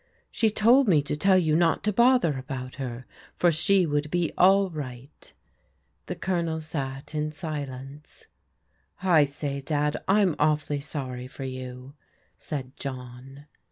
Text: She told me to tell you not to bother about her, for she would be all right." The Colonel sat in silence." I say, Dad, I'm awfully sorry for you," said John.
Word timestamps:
She 0.31 0.49
told 0.49 0.87
me 0.87 1.03
to 1.03 1.15
tell 1.15 1.37
you 1.37 1.55
not 1.55 1.83
to 1.83 1.93
bother 1.93 2.35
about 2.39 2.77
her, 2.77 3.05
for 3.35 3.51
she 3.51 3.85
would 3.85 4.09
be 4.09 4.31
all 4.35 4.71
right." 4.71 5.31
The 6.07 6.15
Colonel 6.15 6.59
sat 6.59 7.13
in 7.13 7.29
silence." 7.29 8.25
I 9.03 9.25
say, 9.25 9.59
Dad, 9.61 9.97
I'm 10.07 10.35
awfully 10.39 10.79
sorry 10.79 11.27
for 11.27 11.43
you," 11.43 11.93
said 12.35 12.75
John. 12.77 13.45